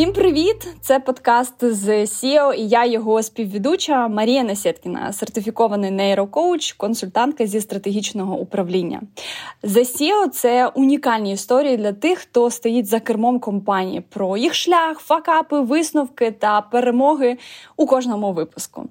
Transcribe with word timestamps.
Всім 0.00 0.12
привіт! 0.12 0.68
Це 0.80 1.00
подкаст 1.00 1.64
з 1.64 1.88
SEO 1.88 2.54
і 2.54 2.68
я 2.68 2.86
його 2.86 3.22
співведуча 3.22 4.08
Марія 4.08 4.42
Насєткіна, 4.42 5.12
сертифікований 5.12 5.90
нейрокоуч, 5.90 6.72
консультантка 6.72 7.46
зі 7.46 7.60
стратегічного 7.60 8.38
управління. 8.38 9.02
The 9.62 9.78
SEO– 9.78 10.28
це 10.32 10.66
унікальні 10.66 11.32
історії 11.32 11.76
для 11.76 11.92
тих, 11.92 12.18
хто 12.18 12.50
стоїть 12.50 12.86
за 12.86 13.00
кермом 13.00 13.38
компанії 13.38 14.02
про 14.08 14.36
їх 14.36 14.54
шлях, 14.54 14.98
факапи, 14.98 15.60
висновки 15.60 16.30
та 16.30 16.60
перемоги 16.60 17.36
у 17.76 17.86
кожному 17.86 18.32
випуску. 18.32 18.88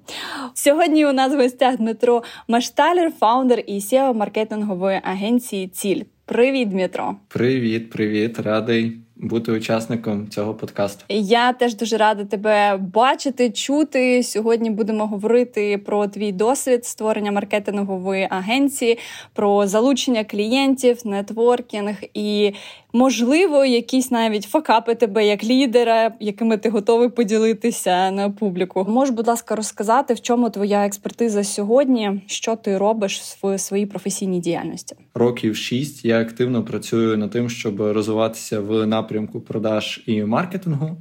Сьогодні 0.54 1.06
у 1.06 1.12
нас 1.12 1.34
в 1.34 1.36
гостях 1.36 1.76
Дмитро 1.76 2.22
Машталер, 2.48 3.12
фаундер 3.12 3.62
і 3.66 3.78
SEO 3.78 4.14
маркетингової 4.14 5.00
агенції 5.04 5.68
Ціль. 5.68 6.02
Привіт, 6.24 6.68
Дмитро! 6.68 7.16
Привіт, 7.28 7.90
привіт, 7.90 8.38
радий 8.38 9.00
бути 9.22 9.52
учасником 9.52 10.28
цього 10.28 10.54
подкасту. 10.54 11.04
Я 11.08 11.52
теж 11.52 11.74
дуже 11.74 11.96
рада 11.96 12.24
тебе 12.24 12.76
бачити, 12.94 13.50
чути. 13.50 14.22
Сьогодні 14.22 14.70
будемо 14.70 15.06
говорити 15.06 15.78
про 15.78 16.06
твій 16.06 16.32
досвід 16.32 16.84
створення 16.84 17.32
маркетингової 17.32 18.28
агенції, 18.30 18.98
про 19.34 19.66
залучення 19.66 20.24
клієнтів, 20.24 20.98
нетворкінг 21.04 21.96
і, 22.14 22.52
можливо, 22.92 23.64
якісь 23.64 24.10
навіть 24.10 24.44
факапи 24.44 24.94
тебе 24.94 25.26
як 25.26 25.44
лідера, 25.44 26.12
якими 26.20 26.56
ти 26.56 26.70
готовий 26.70 27.08
поділитися 27.08 28.10
на 28.10 28.30
публіку. 28.30 28.86
Можеш, 28.88 29.14
будь 29.14 29.28
ласка, 29.28 29.56
розказати, 29.56 30.14
в 30.14 30.20
чому 30.20 30.50
твоя 30.50 30.86
експертиза 30.86 31.44
сьогодні, 31.44 32.20
що 32.26 32.56
ти 32.56 32.78
робиш 32.78 33.20
в 33.42 33.58
своїй 33.58 33.86
професійній 33.86 34.40
діяльності? 34.40 34.96
Років 35.14 35.56
шість 35.56 36.04
я 36.04 36.20
активно 36.20 36.64
працюю 36.64 37.18
над 37.18 37.30
тим, 37.30 37.50
щоб 37.50 37.80
розвиватися 37.80 38.60
в 38.60 38.86
напрямку 38.86 39.09
напрямку 39.10 39.40
продаж 39.40 40.00
і 40.06 40.24
маркетингу. 40.24 40.96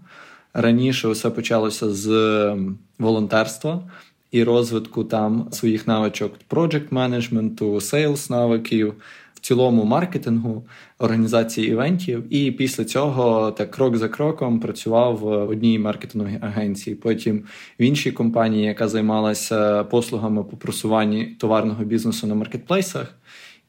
Раніше 0.54 1.08
все 1.08 1.30
почалося 1.30 1.90
з 1.90 2.08
волонтерства 3.00 3.84
і 4.32 4.44
розвитку 4.44 5.04
там 5.04 5.48
своїх 5.52 5.88
навичок 5.88 6.34
project 6.50 6.86
менеджменту, 6.92 7.82
sales 7.82 8.30
навиків, 8.30 8.94
в 9.36 9.40
цілому 9.40 9.84
маркетингу, 9.84 10.64
організації 11.00 11.68
івентів. 11.68 12.34
І 12.34 12.52
після 12.52 12.86
цього 12.86 13.52
так 13.52 13.72
крок 13.72 13.98
за 13.98 14.10
кроком 14.10 14.60
працював 14.60 15.18
в 15.18 15.26
одній 15.26 15.80
маркетинговій 15.80 16.40
агенції. 16.42 16.96
Потім 16.96 17.44
в 17.80 17.84
іншій 17.84 18.12
компанії, 18.12 18.66
яка 18.66 18.88
займалася 18.88 19.84
послугами 19.84 20.44
по 20.44 20.58
просуванні 20.58 21.26
товарного 21.26 21.84
бізнесу 21.84 22.28
на 22.28 22.36
маркетплейсах. 22.36 23.16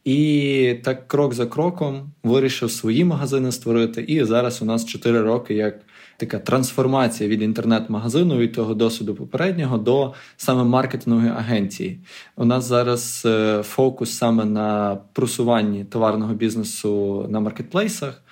І 0.05 0.77
так 0.85 1.09
крок 1.09 1.35
за 1.35 1.47
кроком 1.47 2.11
вирішив 2.25 2.71
свої 2.71 3.05
магазини 3.05 3.53
створити. 3.53 4.03
І 4.03 4.25
зараз 4.25 4.63
у 4.63 4.65
нас 4.65 4.87
4 4.87 5.21
роки 5.21 5.55
як 5.55 5.81
така 6.17 6.39
трансформація 6.39 7.29
від 7.29 7.43
інтернет-магазину, 7.43 8.37
від 8.37 8.53
того 8.53 8.75
досвіду 8.75 9.15
попереднього 9.15 9.79
до 9.79 10.15
саме 10.37 10.65
маркетингової 10.65 11.31
агенції. 11.31 12.01
У 12.37 12.45
нас 12.45 12.65
зараз 12.65 13.23
е, 13.27 13.63
фокус 13.63 14.11
саме 14.11 14.45
на 14.45 14.99
просуванні 15.13 15.85
товарного 15.85 16.35
бізнесу 16.35 17.27
на 17.31 17.41
маркетплейсах, 17.41 18.23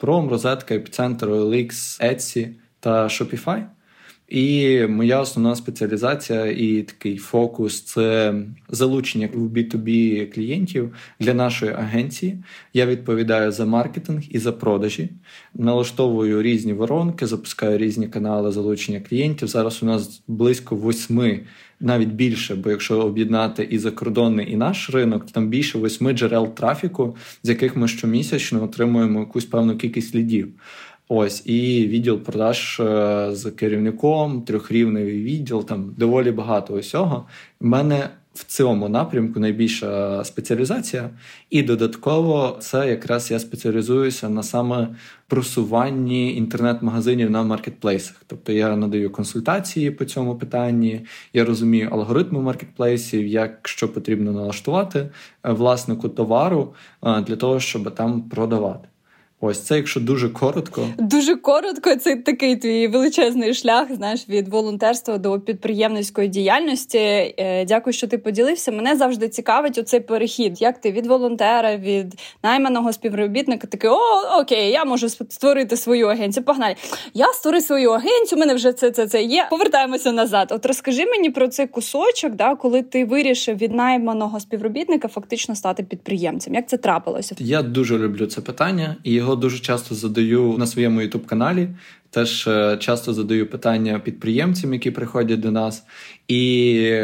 Prom, 0.00 0.28
Розетка, 0.28 0.74
Епіцентр, 0.74 1.26
OLX, 1.26 1.70
Etsy 2.02 2.48
та 2.80 3.04
Shopify. 3.04 3.62
І 4.28 4.80
моя 4.88 5.20
основна 5.20 5.56
спеціалізація 5.56 6.46
і 6.46 6.82
такий 6.82 7.16
фокус 7.16 7.80
це 7.80 8.34
залучення 8.68 9.28
в 9.34 9.48
B2B 9.48 10.26
клієнтів 10.34 10.94
для 11.20 11.34
нашої 11.34 11.72
агенції. 11.72 12.38
Я 12.74 12.86
відповідаю 12.86 13.52
за 13.52 13.66
маркетинг 13.66 14.22
і 14.30 14.38
за 14.38 14.52
продажі, 14.52 15.08
налаштовую 15.54 16.42
різні 16.42 16.72
воронки, 16.72 17.26
запускаю 17.26 17.78
різні 17.78 18.08
канали 18.08 18.52
залучення 18.52 19.00
клієнтів. 19.00 19.48
Зараз 19.48 19.82
у 19.82 19.86
нас 19.86 20.22
близько 20.28 20.76
восьми, 20.76 21.40
навіть 21.80 22.12
більше, 22.12 22.54
бо 22.54 22.70
якщо 22.70 23.00
об'єднати 23.00 23.68
і 23.70 23.78
закордонний, 23.78 24.52
і 24.52 24.56
наш 24.56 24.90
ринок, 24.90 25.26
там 25.26 25.48
більше 25.48 25.78
восьми 25.78 26.12
джерел 26.12 26.54
трафіку, 26.54 27.16
з 27.42 27.48
яких 27.48 27.76
ми 27.76 27.88
щомісячно 27.88 28.64
отримуємо 28.64 29.20
якусь 29.20 29.44
певну 29.44 29.76
кількість 29.76 30.14
лідів. 30.14 30.48
Ось 31.08 31.42
і 31.46 31.86
відділ 31.86 32.18
продаж 32.18 32.80
е, 32.80 33.28
з 33.32 33.50
керівником, 33.50 34.42
трьохрівневий 34.42 35.22
відділ, 35.22 35.64
там 35.64 35.94
доволі 35.96 36.30
багато 36.30 36.74
усього. 36.74 37.26
У 37.60 37.66
мене 37.66 38.08
в 38.34 38.44
цьому 38.44 38.88
напрямку 38.88 39.40
найбільша 39.40 40.24
спеціалізація, 40.24 41.10
і 41.50 41.62
додатково 41.62 42.56
це 42.60 42.88
якраз 42.88 43.30
я 43.30 43.38
спеціалізуюся 43.38 44.28
на 44.28 44.42
саме 44.42 44.88
просуванні 45.26 46.36
інтернет-магазинів 46.36 47.30
на 47.30 47.42
маркетплейсах. 47.42 48.22
Тобто 48.26 48.52
я 48.52 48.76
надаю 48.76 49.10
консультації 49.10 49.90
по 49.90 50.04
цьому 50.04 50.36
питанні, 50.36 51.00
я 51.32 51.44
розумію 51.44 51.88
алгоритми 51.92 52.40
маркетплейсів, 52.40 53.26
як 53.26 53.68
що 53.68 53.92
потрібно 53.92 54.32
налаштувати 54.32 54.98
е, 54.98 55.08
власнику 55.52 56.08
товару 56.08 56.74
е, 57.04 57.20
для 57.20 57.36
того, 57.36 57.60
щоб 57.60 57.94
там 57.94 58.22
продавати. 58.22 58.88
Ось 59.40 59.60
це, 59.60 59.76
якщо 59.76 60.00
дуже 60.00 60.28
коротко, 60.28 60.86
дуже 60.98 61.36
коротко. 61.36 61.96
Це 61.96 62.16
такий 62.16 62.56
твій 62.56 62.88
величезний 62.88 63.54
шлях. 63.54 63.94
Знаєш, 63.94 64.28
від 64.28 64.48
волонтерства 64.48 65.18
до 65.18 65.40
підприємницької 65.40 66.28
діяльності. 66.28 66.98
Е, 66.98 67.64
дякую, 67.64 67.94
що 67.94 68.06
ти 68.06 68.18
поділився. 68.18 68.72
Мене 68.72 68.96
завжди 68.96 69.28
цікавить 69.28 69.78
оцей 69.78 70.00
перехід. 70.00 70.62
Як 70.62 70.80
ти 70.80 70.92
від 70.92 71.06
волонтера, 71.06 71.76
від 71.76 72.14
найманого 72.42 72.92
співробітника, 72.92 73.66
такий 73.66 73.90
о, 73.90 74.40
окей, 74.40 74.70
я 74.70 74.84
можу 74.84 75.08
створити 75.08 75.76
свою 75.76 76.06
агенцію. 76.06 76.44
Погнали. 76.44 76.74
Я 77.14 77.26
створив 77.26 77.62
свою 77.62 77.90
агенцію. 77.90 78.36
у 78.36 78.40
Мене 78.40 78.54
вже 78.54 78.72
це 78.72 78.90
це 78.90 79.06
це 79.06 79.22
є. 79.22 79.46
Повертаємося 79.50 80.12
назад. 80.12 80.52
От 80.52 80.66
розкажи 80.66 81.06
мені 81.06 81.30
про 81.30 81.48
цей 81.48 81.66
кусочок, 81.66 82.34
да, 82.34 82.54
коли 82.54 82.82
ти 82.82 83.04
вирішив 83.04 83.56
від 83.56 83.74
найманого 83.74 84.40
співробітника 84.40 85.08
фактично 85.08 85.54
стати 85.54 85.82
підприємцем. 85.82 86.54
Як 86.54 86.68
це 86.68 86.76
трапилося? 86.76 87.34
Я 87.38 87.62
дуже 87.62 87.98
люблю 87.98 88.26
це 88.26 88.40
питання 88.40 88.96
і 89.04 89.27
його 89.28 89.40
дуже 89.40 89.58
часто 89.58 89.94
задаю 89.94 90.58
на 90.58 90.66
своєму 90.66 91.00
ютуб 91.00 91.26
каналі. 91.26 91.68
Теж 92.10 92.46
е, 92.46 92.76
часто 92.80 93.14
задаю 93.14 93.46
питання 93.46 93.98
підприємцям, 93.98 94.72
які 94.72 94.90
приходять 94.90 95.40
до 95.40 95.50
нас. 95.50 95.84
І 96.28 97.02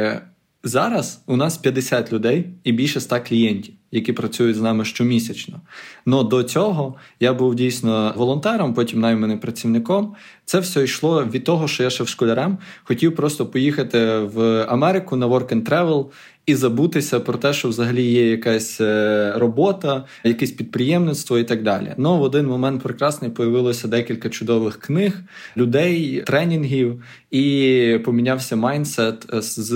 зараз 0.62 1.22
у 1.26 1.36
нас 1.36 1.58
50 1.58 2.12
людей 2.12 2.46
і 2.64 2.72
більше 2.72 3.00
100 3.00 3.20
клієнтів, 3.28 3.74
які 3.94 4.12
працюють 4.12 4.56
з 4.56 4.60
нами 4.60 4.84
щомісячно. 4.84 5.60
Но 6.06 6.22
до 6.22 6.42
цього 6.42 6.94
я 7.20 7.34
був 7.34 7.54
дійсно 7.54 8.12
волонтером, 8.16 8.74
потім 8.74 9.00
найманим 9.00 9.38
працівником. 9.38 10.14
Це 10.44 10.60
все 10.60 10.84
йшло 10.84 11.24
від 11.24 11.44
того, 11.44 11.68
що 11.68 11.82
я 11.82 11.90
ще 11.90 12.04
в 12.04 12.08
школярем 12.08 12.58
хотів 12.84 13.16
просто 13.16 13.46
поїхати 13.46 14.18
в 14.18 14.66
Америку 14.68 15.16
на 15.16 15.26
work 15.28 15.54
and 15.54 15.68
travel 15.68 16.06
і 16.46 16.54
забутися 16.54 17.20
про 17.20 17.38
те, 17.38 17.52
що 17.52 17.68
взагалі 17.68 18.02
є 18.02 18.30
якась 18.30 18.80
е, 18.80 19.32
робота, 19.36 20.04
якесь 20.24 20.50
підприємництво 20.50 21.38
і 21.38 21.44
так 21.44 21.62
далі. 21.62 21.94
Ну 21.96 22.18
в 22.18 22.22
один 22.22 22.46
момент 22.46 22.82
прекрасний 22.82 23.30
появилося 23.30 23.88
декілька 23.88 24.28
чудових 24.28 24.76
книг, 24.78 25.20
людей, 25.56 26.22
тренінгів, 26.26 27.02
і 27.30 27.98
помінявся 28.04 28.56
майндсет 28.56 29.26
з 29.32 29.72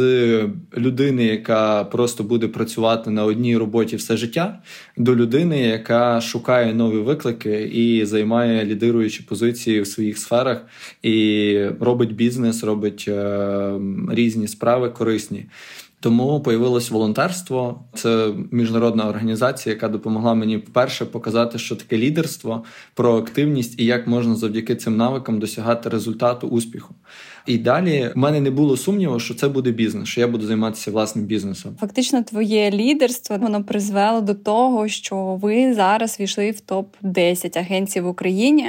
людини, 0.76 1.24
яка 1.24 1.84
просто 1.84 2.24
буде 2.24 2.48
працювати 2.48 3.10
на 3.10 3.24
одній 3.24 3.56
роботі 3.56 3.96
все 4.08 4.16
життя, 4.16 4.58
до 4.96 5.16
людини, 5.16 5.60
яка 5.60 6.20
шукає 6.20 6.74
нові 6.74 6.96
виклики 6.96 7.62
і 7.62 8.04
займає 8.04 8.64
лідируючі 8.64 9.22
позиції 9.22 9.80
в 9.80 9.86
своїх 9.86 10.18
сферах, 10.18 10.62
і 11.02 11.64
робить 11.80 12.14
бізнес, 12.14 12.64
робить 12.64 13.04
е, 13.08 13.72
різні 14.10 14.48
справи 14.48 14.90
корисні. 14.90 15.46
Тому 16.00 16.40
появилось 16.40 16.90
волонтерство. 16.90 17.84
Це 17.94 18.30
міжнародна 18.50 19.08
організація, 19.08 19.74
яка 19.74 19.88
допомогла 19.88 20.34
мені 20.34 20.56
вперше 20.56 21.04
показати, 21.04 21.58
що 21.58 21.76
таке 21.76 21.98
лідерство, 21.98 22.64
проактивність 22.94 23.80
і 23.80 23.84
як 23.84 24.06
можна 24.06 24.34
завдяки 24.34 24.76
цим 24.76 24.96
навикам 24.96 25.38
досягати 25.38 25.88
результату 25.88 26.48
успіху. 26.48 26.94
І 27.46 27.58
далі 27.58 28.10
в 28.14 28.18
мене 28.18 28.40
не 28.40 28.50
було 28.50 28.76
сумніву, 28.76 29.20
що 29.20 29.34
це 29.34 29.48
буде 29.48 29.70
бізнес, 29.70 30.08
що 30.08 30.20
я 30.20 30.28
буду 30.28 30.46
займатися 30.46 30.90
власним 30.90 31.24
бізнесом. 31.24 31.76
Фактично, 31.80 32.22
твоє 32.22 32.70
лідерство 32.70 33.36
воно 33.36 33.64
призвело 33.64 34.20
до 34.20 34.34
того, 34.34 34.88
що 34.88 35.38
ви 35.42 35.74
зараз 35.74 36.20
війшли 36.20 36.50
в 36.50 36.60
топ 36.60 36.94
10 37.02 37.56
агенцій 37.56 38.00
в 38.00 38.08
Україні. 38.08 38.68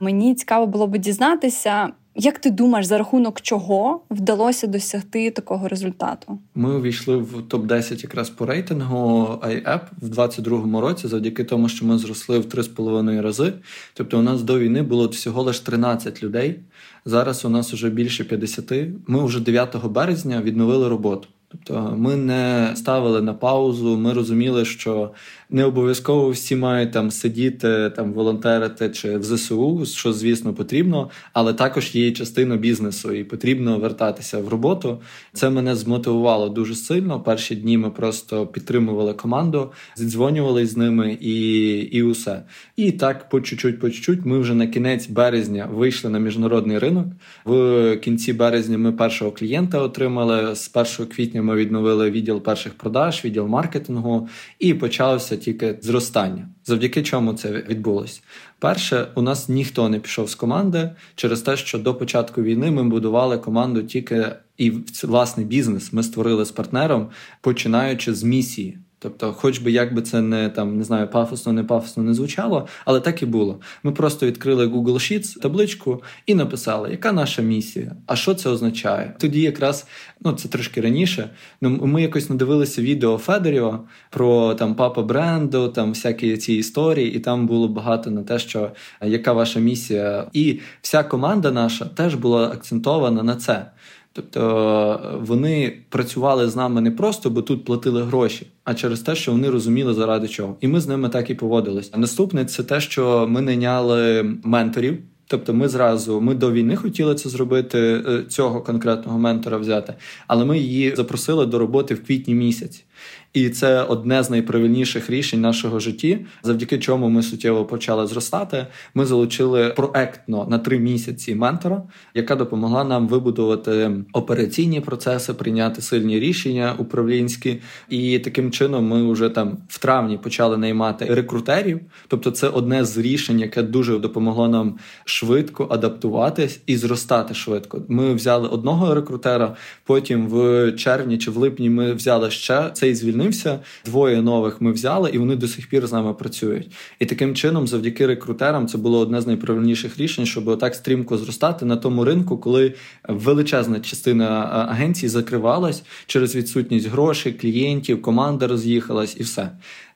Мені 0.00 0.34
цікаво 0.34 0.66
було 0.66 0.86
би 0.86 0.98
дізнатися. 0.98 1.88
Як 2.22 2.38
ти 2.38 2.50
думаєш, 2.50 2.86
за 2.86 2.98
рахунок 2.98 3.40
чого 3.40 4.00
вдалося 4.10 4.66
досягти 4.66 5.30
такого 5.30 5.68
результату? 5.68 6.38
Ми 6.54 6.76
увійшли 6.76 7.16
в 7.16 7.42
топ 7.48 7.66
10 7.66 8.02
якраз 8.02 8.30
по 8.30 8.46
рейтингу 8.46 9.26
iApp 9.42 9.80
в 10.02 10.08
2022 10.08 10.80
році, 10.80 11.08
завдяки 11.08 11.44
тому, 11.44 11.68
що 11.68 11.86
ми 11.86 11.98
зросли 11.98 12.38
в 12.38 12.44
3,5 12.44 13.20
рази. 13.20 13.52
Тобто, 13.94 14.18
у 14.18 14.22
нас 14.22 14.42
до 14.42 14.58
війни 14.58 14.82
було 14.82 15.08
всього 15.08 15.42
лише 15.42 15.64
13 15.64 16.22
людей. 16.22 16.60
Зараз 17.04 17.44
у 17.44 17.48
нас 17.48 17.72
вже 17.72 17.90
більше 17.90 18.24
50. 18.24 18.72
Ми 19.06 19.24
вже 19.24 19.40
9 19.40 19.86
березня 19.86 20.42
відновили 20.42 20.88
роботу. 20.88 21.28
Тобто 21.52 21.94
ми 21.98 22.16
не 22.16 22.72
ставили 22.76 23.22
на 23.22 23.34
паузу, 23.34 23.96
ми 23.96 24.12
розуміли, 24.12 24.64
що 24.64 25.10
не 25.50 25.64
обов'язково 25.64 26.30
всі 26.30 26.56
мають 26.56 26.92
там 26.92 27.10
сидіти, 27.10 27.92
там 27.96 28.12
волонтерити 28.12 28.90
чи 28.90 29.16
в 29.16 29.22
ЗСУ, 29.22 29.86
що 29.86 30.12
звісно 30.12 30.54
потрібно, 30.54 31.10
але 31.32 31.54
також 31.54 31.94
є 31.94 32.12
частина 32.12 32.56
бізнесу, 32.56 33.12
і 33.12 33.24
потрібно 33.24 33.78
вертатися 33.78 34.38
в 34.38 34.48
роботу. 34.48 35.00
Це 35.32 35.50
мене 35.50 35.74
змотивувало 35.74 36.48
дуже 36.48 36.74
сильно. 36.74 37.20
Перші 37.20 37.56
дні 37.56 37.78
ми 37.78 37.90
просто 37.90 38.46
підтримували 38.46 39.14
команду, 39.14 39.72
зідзвонювали 39.96 40.66
з 40.66 40.76
ними 40.76 41.18
і 41.20 41.70
і 41.72 42.02
усе. 42.02 42.42
І 42.76 42.92
так, 42.92 43.28
по 43.28 43.40
чуть-чуть, 43.40 43.80
по 43.80 43.90
чуть-чуть, 43.90 44.24
ми 44.24 44.38
вже 44.38 44.54
на 44.54 44.66
кінець 44.66 45.08
березня 45.08 45.68
вийшли 45.72 46.10
на 46.10 46.18
міжнародний 46.18 46.78
ринок. 46.78 47.06
В 47.44 47.96
кінці 47.96 48.32
березня 48.32 48.78
ми 48.78 48.92
першого 48.92 49.32
клієнта 49.32 49.78
отримали. 49.82 50.54
З 50.54 50.70
1 50.74 51.06
квітня 51.06 51.39
ми 51.42 51.56
відновили 51.56 52.10
відділ 52.10 52.42
перших 52.42 52.74
продаж, 52.74 53.24
відділ 53.24 53.46
маркетингу, 53.46 54.28
і 54.58 54.74
почалося 54.74 55.36
тільки 55.36 55.78
зростання. 55.80 56.48
Завдяки 56.64 57.02
чому 57.02 57.34
це 57.34 57.50
відбулося? 57.68 58.20
Перше, 58.58 59.06
у 59.14 59.22
нас 59.22 59.48
ніхто 59.48 59.88
не 59.88 59.98
пішов 60.00 60.30
з 60.30 60.34
команди 60.34 60.90
через 61.14 61.42
те, 61.42 61.56
що 61.56 61.78
до 61.78 61.94
початку 61.94 62.42
війни 62.42 62.70
ми 62.70 62.84
будували 62.84 63.38
команду 63.38 63.82
тільки 63.82 64.26
і 64.56 64.72
власний 65.04 65.46
бізнес. 65.46 65.92
Ми 65.92 66.02
створили 66.02 66.44
з 66.44 66.50
партнером, 66.50 67.08
починаючи 67.40 68.14
з 68.14 68.22
місії. 68.22 68.78
Тобто, 69.02 69.32
хоч 69.32 69.58
би 69.58 69.70
як 69.70 69.94
би 69.94 70.02
це 70.02 70.20
не 70.20 70.48
там 70.48 70.78
не 70.78 70.84
знаю, 70.84 71.08
пафосно, 71.08 71.52
не 71.52 71.64
пафосно 71.64 72.02
не 72.02 72.14
звучало, 72.14 72.68
але 72.84 73.00
так 73.00 73.22
і 73.22 73.26
було. 73.26 73.60
Ми 73.82 73.92
просто 73.92 74.26
відкрили 74.26 74.66
Google 74.66 74.94
Sheets, 74.94 75.40
табличку 75.40 76.02
і 76.26 76.34
написали, 76.34 76.90
яка 76.90 77.12
наша 77.12 77.42
місія, 77.42 77.96
а 78.06 78.16
що 78.16 78.34
це 78.34 78.50
означає. 78.50 79.14
Тоді 79.18 79.40
якраз 79.40 79.86
ну 80.20 80.32
це 80.32 80.48
трошки 80.48 80.80
раніше. 80.80 81.30
Ну 81.60 81.70
ми 81.70 82.02
якось 82.02 82.30
надивилися 82.30 82.82
відео 82.82 83.18
Федеріо 83.18 83.80
про 84.10 84.54
там 84.54 84.74
папа 84.74 85.02
бренду, 85.02 85.68
там 85.68 85.88
всякі 85.88 86.36
ці 86.36 86.54
історії, 86.54 87.14
і 87.14 87.18
там 87.18 87.46
було 87.46 87.68
багато 87.68 88.10
на 88.10 88.22
те, 88.22 88.38
що 88.38 88.70
яка 89.02 89.32
ваша 89.32 89.60
місія, 89.60 90.26
і 90.32 90.60
вся 90.82 91.02
команда 91.02 91.50
наша 91.50 91.84
теж 91.84 92.14
була 92.14 92.48
акцентована 92.48 93.22
на 93.22 93.36
це. 93.36 93.66
Тобто 94.12 95.20
вони 95.26 95.78
працювали 95.88 96.48
з 96.48 96.56
нами 96.56 96.80
не 96.80 96.90
просто, 96.90 97.30
бо 97.30 97.42
тут 97.42 97.64
платили 97.64 98.02
гроші, 98.02 98.46
а 98.64 98.74
через 98.74 99.00
те, 99.00 99.14
що 99.14 99.32
вони 99.32 99.50
розуміли 99.50 99.94
заради 99.94 100.28
чого. 100.28 100.56
І 100.60 100.68
ми 100.68 100.80
з 100.80 100.88
ними 100.88 101.08
так 101.08 101.30
і 101.30 101.34
поводилися. 101.34 101.90
Наступне 101.96 102.44
це 102.44 102.62
те, 102.62 102.80
що 102.80 103.26
ми 103.30 103.40
найняли 103.40 104.22
менторів. 104.44 104.98
Тобто, 105.26 105.54
ми 105.54 105.68
зразу 105.68 106.20
ми 106.20 106.34
до 106.34 106.52
війни 106.52 106.76
хотіли 106.76 107.14
це 107.14 107.28
зробити, 107.28 107.78
е, 107.78 108.24
цього 108.28 108.60
конкретного 108.60 109.18
ментора 109.18 109.56
взяти, 109.56 109.94
але 110.26 110.44
ми 110.44 110.58
її 110.58 110.96
запросили 110.96 111.46
до 111.46 111.58
роботи 111.58 111.94
в 111.94 112.04
квітні 112.04 112.34
місяці. 112.34 112.84
І 113.32 113.50
це 113.50 113.82
одне 113.82 114.22
з 114.22 114.30
найправильніших 114.30 115.10
рішень 115.10 115.40
нашого 115.40 115.80
житті, 115.80 116.18
завдяки 116.42 116.78
чому 116.78 117.08
ми 117.08 117.22
суттєво 117.22 117.64
почали 117.64 118.06
зростати. 118.06 118.66
Ми 118.94 119.06
залучили 119.06 119.68
проектно 119.76 120.46
на 120.50 120.58
три 120.58 120.78
місяці 120.78 121.34
ментора, 121.34 121.82
яка 122.14 122.36
допомогла 122.36 122.84
нам 122.84 123.08
вибудувати 123.08 123.90
операційні 124.12 124.80
процеси, 124.80 125.34
прийняти 125.34 125.82
сильні 125.82 126.20
рішення 126.20 126.74
управлінські. 126.78 127.60
І 127.88 128.18
таким 128.18 128.50
чином 128.50 128.88
ми 128.88 129.12
вже 129.12 129.28
там 129.28 129.58
в 129.68 129.78
травні 129.78 130.18
почали 130.18 130.56
наймати 130.56 131.04
рекрутерів. 131.04 131.80
Тобто, 132.08 132.30
це 132.30 132.48
одне 132.48 132.84
з 132.84 132.98
рішень, 132.98 133.40
яке 133.40 133.62
дуже 133.62 133.98
допомогло 133.98 134.48
нам 134.48 134.78
швидко 135.04 135.68
адаптуватись 135.70 136.60
і 136.66 136.76
зростати 136.76 137.34
швидко. 137.34 137.82
Ми 137.88 138.14
взяли 138.14 138.48
одного 138.48 138.94
рекрутера, 138.94 139.56
потім 139.84 140.28
в 140.28 140.72
червні 140.72 141.18
чи 141.18 141.30
в 141.30 141.36
липні 141.36 141.70
ми 141.70 141.92
взяли 141.92 142.30
ще 142.30 142.70
цей 142.72 142.94
звільнений 142.94 143.19
звільнився. 143.20 143.60
Двоє 143.84 144.22
нових 144.22 144.60
ми 144.60 144.72
взяли, 144.72 145.10
і 145.10 145.18
вони 145.18 145.36
до 145.36 145.48
сих 145.48 145.68
пір 145.68 145.86
з 145.86 145.92
нами 145.92 146.14
працюють. 146.14 146.72
І 146.98 147.06
таким 147.06 147.34
чином, 147.34 147.66
завдяки 147.66 148.06
рекрутерам, 148.06 148.66
це 148.68 148.78
було 148.78 148.98
одне 148.98 149.20
з 149.20 149.26
найправильніших 149.26 149.98
рішень, 149.98 150.26
щоб 150.26 150.48
отак 150.48 150.74
стрімко 150.74 151.18
зростати 151.18 151.64
на 151.64 151.76
тому 151.76 152.04
ринку, 152.04 152.38
коли 152.38 152.74
величезна 153.08 153.80
частина 153.80 154.26
агенцій 154.70 155.08
закривалась 155.08 155.82
через 156.06 156.36
відсутність 156.36 156.88
грошей, 156.88 157.32
клієнтів, 157.32 158.02
команда 158.02 158.46
роз'їхалась 158.46 159.16
і 159.18 159.22
все. 159.22 159.50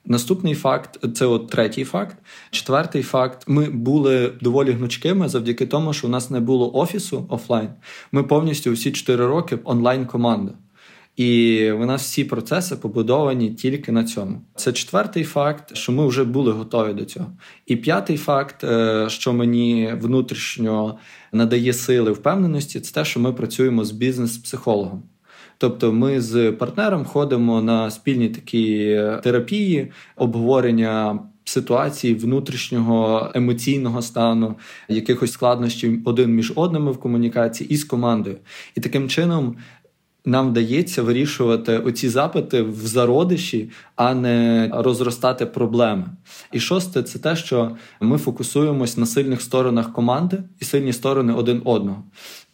Наступний 0.07 0.53
факт 0.53 0.99
це 1.15 1.25
от 1.25 1.49
третій 1.49 1.83
факт. 1.83 2.17
Четвертий 2.51 3.03
факт: 3.03 3.43
ми 3.47 3.69
були 3.69 4.33
доволі 4.41 4.71
гнучкими 4.71 5.29
завдяки 5.29 5.65
тому, 5.65 5.93
що 5.93 6.07
у 6.07 6.09
нас 6.09 6.29
не 6.29 6.39
було 6.39 6.75
офісу 6.75 7.25
офлайн. 7.29 7.69
Ми 8.11 8.23
повністю 8.23 8.71
всі 8.71 8.91
чотири 8.91 9.27
роки 9.27 9.57
онлайн 9.63 10.05
команда. 10.05 10.51
І 11.15 11.71
в 11.71 11.85
нас 11.85 12.01
всі 12.01 12.23
процеси 12.23 12.75
побудовані 12.75 13.49
тільки 13.49 13.91
на 13.91 14.03
цьому. 14.03 14.41
Це 14.55 14.73
четвертий 14.73 15.23
факт, 15.23 15.75
що 15.75 15.91
ми 15.91 16.07
вже 16.07 16.23
були 16.23 16.51
готові 16.51 16.93
до 16.93 17.05
цього. 17.05 17.31
І 17.65 17.75
п'ятий 17.75 18.17
факт, 18.17 18.63
е, 18.63 19.05
що 19.09 19.33
мені 19.33 19.93
внутрішньо 20.01 20.97
надає 21.31 21.73
сили 21.73 22.11
впевненості, 22.11 22.79
це 22.79 22.93
те, 22.93 23.05
що 23.05 23.19
ми 23.19 23.33
працюємо 23.33 23.85
з 23.85 23.91
бізнес-психологом. 23.91 25.03
Тобто 25.57 25.93
ми 25.93 26.21
з 26.21 26.51
партнером 26.51 27.05
ходимо 27.05 27.61
на 27.61 27.91
спільні 27.91 28.29
такі 28.29 28.79
е, 28.79 29.19
терапії, 29.23 29.91
обговорення. 30.15 31.19
Ситуації 31.47 32.15
внутрішнього 32.15 33.31
емоційного 33.33 34.01
стану, 34.01 34.55
якихось 34.89 35.31
складнощів 35.31 36.01
один 36.05 36.35
між 36.35 36.53
одними 36.55 36.91
в 36.91 36.97
комунікації 36.97 37.69
і 37.69 37.77
з 37.77 37.83
командою, 37.83 38.37
і 38.75 38.81
таким 38.81 39.09
чином 39.09 39.55
нам 40.25 40.49
вдається 40.49 41.03
вирішувати 41.03 41.77
оці 41.77 42.09
запити 42.09 42.61
в 42.61 42.87
зародиші, 42.87 43.69
а 43.95 44.13
не 44.13 44.69
розростати 44.73 45.45
проблеми. 45.45 46.05
І 46.51 46.59
шосте, 46.59 47.03
це 47.03 47.19
те, 47.19 47.35
що 47.35 47.75
ми 48.01 48.17
фокусуємось 48.17 48.97
на 48.97 49.05
сильних 49.05 49.41
сторонах 49.41 49.93
команди 49.93 50.43
і 50.59 50.65
сильні 50.65 50.93
сторони 50.93 51.33
один 51.33 51.61
одного. 51.65 52.03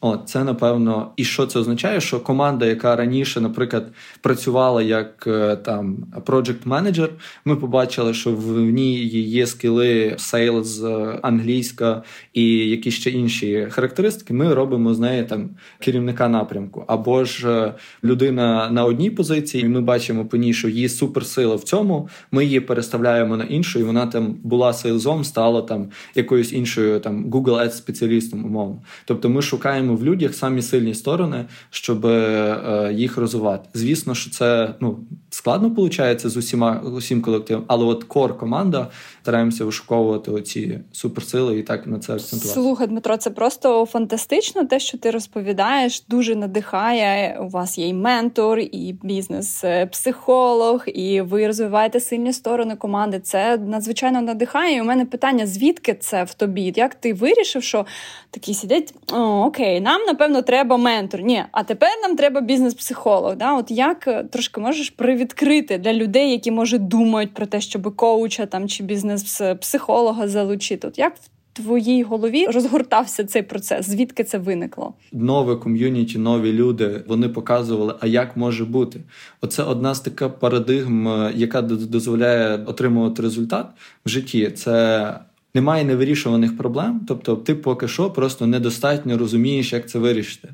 От, 0.04 0.22
це 0.26 0.44
напевно, 0.44 1.12
і 1.18 1.24
що 1.24 1.46
це 1.46 1.60
означає? 1.60 2.02
Що 2.02 2.20
команда, 2.20 2.66
яка 2.66 2.96
раніше, 2.96 3.42
наприклад, 3.42 3.88
працювала 4.22 4.82
як 4.82 5.28
е, 5.28 5.56
там 5.56 5.98
project 6.26 6.64
manager, 6.66 7.10
ми 7.46 7.56
побачили, 7.56 8.14
що 8.14 8.32
в 8.32 8.60
ній 8.60 9.04
є 9.08 9.48
скіли 9.48 10.18
е, 10.34 11.20
англійська 11.22 12.04
і 12.34 12.44
якісь 12.70 12.94
ще 12.94 13.10
інші 13.10 13.68
характеристики. 13.70 14.34
Ми 14.34 14.54
робимо 14.54 14.94
з 14.94 15.00
неї 15.00 15.24
там 15.24 15.50
керівника 15.80 16.30
напрямку. 16.30 16.84
Або 16.88 17.26
ж 17.26 17.50
е, 17.50 17.74
людина 18.04 18.70
на 18.72 18.86
одній 18.86 19.10
позиції, 19.10 19.64
і 19.64 19.68
ми 19.68 19.82
бачимо 19.82 20.26
по 20.26 20.38
ній, 20.38 20.54
що 20.54 20.70
її 20.70 20.90
суперсила 20.90 21.56
в 21.56 21.64
цьому. 21.64 22.10
Ми 22.32 22.46
її 22.46 22.60
переставляємо 22.60 23.38
на 23.38 23.44
іншу, 23.44 23.80
і 23.80 23.84
вона 23.84 24.08
там 24.08 24.36
була 24.44 24.74
сейлзом, 24.74 25.24
стала 25.24 25.62
там 25.62 25.90
якоюсь 26.16 26.54
іншою 26.54 27.00
там 27.00 27.26
Google 27.26 27.64
Ads 27.64 27.72
спеціалістом, 27.72 28.46
умовно. 28.46 28.82
Тобто, 29.06 29.30
ми 29.30 29.42
шукаємо 29.42 29.91
в 29.96 30.06
людях 30.06 30.36
самі 30.36 30.62
сильні 30.62 30.94
сторони, 30.94 31.46
щоб 31.70 32.06
е, 32.06 32.92
їх 32.94 33.18
розвивати. 33.18 33.70
Звісно, 33.74 34.16
що 34.16 34.32
це 34.32 34.76
ну 34.80 35.00
складно 35.30 35.70
виходить 35.70 36.28
з 36.28 36.38
усіма 36.38 36.80
усім 36.80 37.22
колективом, 37.22 37.64
але 37.68 37.86
от 37.86 38.04
кор 38.04 38.38
команда 38.38 38.88
стараємося 39.22 39.66
вишуковувати 39.66 40.32
оці 40.32 40.80
суперсили 40.92 41.60
і 41.60 41.64
так 41.64 41.88
на 41.88 42.00
це 42.00 42.14
акцентувати. 42.14 42.62
Слухай, 42.62 42.88
Дмитро, 42.88 43.18
це 43.18 43.30
просто 43.30 43.86
фантастично. 43.86 44.66
Те, 44.66 44.80
що 44.80 44.98
ти 44.98 45.12
розповідаєш, 45.12 46.04
дуже 46.10 46.36
надихає. 46.36 47.40
У 47.42 47.50
вас 47.50 47.78
є 47.78 47.88
і 47.88 47.94
ментор, 47.94 48.60
і 48.60 48.96
бізнес-психолог, 49.04 50.84
і 50.88 51.22
ви 51.22 51.48
розвиваєте 51.48 52.00
сильні 52.00 52.34
сторони 52.34 52.76
команди. 52.76 53.20
Це 53.20 53.58
надзвичайно 53.58 54.22
надихає. 54.22 54.78
І 54.78 54.82
У 54.82 54.84
мене 54.84 55.06
питання: 55.06 55.48
звідки 55.48 55.94
це 55.94 56.24
в 56.24 56.34
тобі? 56.34 56.74
Як 56.76 56.96
ти 56.96 57.14
вирішив, 57.14 57.64
що 57.64 57.86
такі 58.32 58.54
сидять? 58.54 58.94
О, 59.12 59.46
окей, 59.46 59.81
нам 59.82 60.02
напевно 60.06 60.42
треба 60.42 60.78
ментор. 60.78 61.22
Ні, 61.22 61.44
а 61.52 61.64
тепер 61.64 61.90
нам 62.04 62.16
треба 62.16 62.42
бізнес-психолог. 62.42 63.36
Да? 63.36 63.54
От 63.54 63.72
як 63.72 64.08
е, 64.08 64.24
трошки 64.24 64.62
можеш 64.62 64.90
привідкрити 64.90 65.78
для 65.78 65.94
людей, 65.94 66.32
які 66.32 66.52
може 66.52 66.78
думають 66.78 67.34
про 67.34 67.46
те, 67.46 67.62
щоб 67.62 67.96
коуча 67.96 68.46
там 68.46 68.68
чи 68.68 68.84
бізнес-психолога 68.84 70.28
залучити? 70.28 70.88
От 70.88 71.00
як 71.00 71.16
в 71.16 71.30
твоїй 71.54 72.04
голові 72.04 72.46
розгортався 72.46 73.24
цей 73.24 73.42
процес? 73.42 73.86
Звідки 73.90 74.24
це 74.24 74.38
виникло? 74.38 74.94
Нове 75.12 75.56
ком'юніті, 75.56 76.18
нові 76.18 76.54
люди 76.54 77.04
вони 77.08 77.30
показували, 77.30 77.96
а 78.00 78.08
як 78.08 78.38
може 78.38 78.66
бути. 78.66 79.00
Оце 79.42 79.64
одна 79.64 79.96
з 79.96 80.00
таких 80.00 80.30
парадигм, 80.30 81.08
е, 81.08 81.32
яка 81.36 81.62
дозволяє 81.62 82.64
отримувати 82.66 83.22
результат 83.22 83.66
в 84.06 84.10
житті. 84.10 84.52
Це 84.52 85.16
немає 85.54 85.86
невирішуваних 85.86 86.58
проблем, 86.58 87.02
тобто 87.08 87.36
ти 87.36 87.56
поки 87.56 87.88
що 87.88 88.10
просто 88.10 88.48
недостатньо 88.48 89.18
розумієш, 89.18 89.74
як 89.74 89.90
це 89.90 90.00
вирішити. 90.00 90.50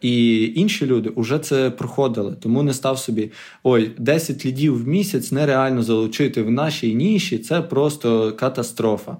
І 0.00 0.44
інші 0.54 0.86
люди 0.86 1.12
вже 1.16 1.38
це 1.38 1.70
проходили, 1.70 2.36
тому 2.40 2.62
не 2.62 2.74
став 2.74 2.98
собі 2.98 3.30
ой, 3.62 3.90
10 3.98 4.46
лідів 4.46 4.84
в 4.84 4.88
місяць 4.88 5.32
нереально 5.32 5.82
залучити 5.82 6.42
в 6.42 6.50
нашій 6.50 6.94
ніші, 6.94 7.38
це 7.38 7.62
просто 7.62 8.32
катастрофа. 8.32 9.16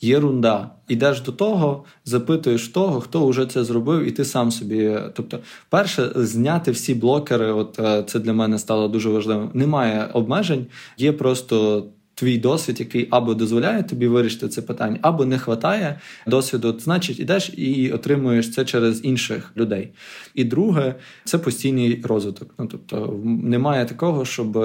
Єрунда. 0.00 0.70
Ідеш 0.88 1.20
до 1.20 1.32
того, 1.32 1.84
запитуєш 2.04 2.68
того, 2.68 3.00
хто 3.00 3.26
вже 3.26 3.46
це 3.46 3.64
зробив, 3.64 4.02
і 4.02 4.10
ти 4.10 4.24
сам 4.24 4.50
собі. 4.50 4.98
Тобто, 5.14 5.38
перше, 5.68 6.10
зняти 6.14 6.70
всі 6.70 6.94
блокери, 6.94 7.52
от 7.52 7.78
е, 7.80 8.02
це 8.02 8.18
для 8.18 8.32
мене 8.32 8.58
стало 8.58 8.88
дуже 8.88 9.08
важливим. 9.08 9.50
Немає 9.54 10.10
обмежень, 10.12 10.66
є 10.98 11.12
просто 11.12 11.86
твій 12.20 12.38
досвід, 12.38 12.80
який 12.80 13.08
або 13.10 13.34
дозволяє 13.34 13.82
тобі 13.82 14.08
вирішити 14.08 14.48
це 14.48 14.62
питання, 14.62 14.98
або 15.02 15.24
не 15.24 15.36
вистачає 15.36 16.00
досвіду. 16.26 16.78
Значить, 16.78 17.20
ідеш 17.20 17.52
і 17.56 17.92
отримуєш 17.92 18.52
це 18.52 18.64
через 18.64 19.04
інших 19.04 19.52
людей. 19.56 19.92
І 20.34 20.44
друге, 20.44 20.94
це 21.24 21.38
постійний 21.38 22.02
розвиток. 22.04 22.54
Ну 22.58 22.66
тобто, 22.66 23.20
немає 23.24 23.84
такого, 23.86 24.24
щоб 24.24 24.56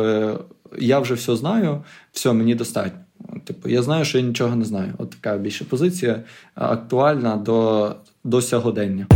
я 0.80 1.00
вже 1.00 1.14
все 1.14 1.36
знаю, 1.36 1.84
все 2.12 2.34
мені 2.34 2.56
достатньо. 2.56 3.00
Типу, 3.44 3.70
я 3.70 3.82
знаю, 3.82 4.06
що 4.06 4.18
я 4.18 4.24
нічого 4.24 4.56
не 4.56 4.66
знаю. 4.66 4.94
От 4.98 5.10
така 5.10 5.38
більша 5.38 5.66
позиція 5.70 6.24
актуальна 6.56 7.36
до, 7.36 7.96
до 8.24 8.42
сьогодення. 8.42 9.08